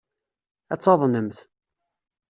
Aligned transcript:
Ad 0.73 0.79
taḍnemt. 0.81 1.37